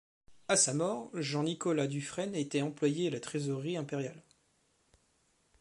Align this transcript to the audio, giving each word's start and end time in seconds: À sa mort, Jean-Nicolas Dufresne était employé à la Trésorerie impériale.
À 0.47 0.55
sa 0.57 0.73
mort, 0.73 1.11
Jean-Nicolas 1.13 1.85
Dufresne 1.85 2.33
était 2.33 2.63
employé 2.63 3.09
à 3.09 3.11
la 3.11 3.19
Trésorerie 3.19 3.77
impériale. 3.77 4.23